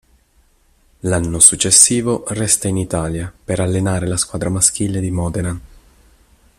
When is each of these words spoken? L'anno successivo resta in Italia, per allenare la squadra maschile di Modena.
L'anno 1.01 1.39
successivo 1.39 2.23
resta 2.29 2.67
in 2.67 2.77
Italia, 2.77 3.31
per 3.43 3.59
allenare 3.59 4.07
la 4.07 4.17
squadra 4.17 4.49
maschile 4.49 4.99
di 4.99 5.11
Modena. 5.11 5.59